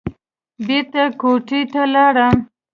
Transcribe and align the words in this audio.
بېرته 0.67 1.03
کوټې 1.19 1.61
ته 1.71 1.81
لاړم. 1.93 2.35